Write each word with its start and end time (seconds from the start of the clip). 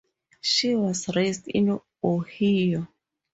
She 0.41 0.73
was 0.73 1.15
raised 1.15 1.47
in 1.47 1.79
Ohio. 2.03 2.87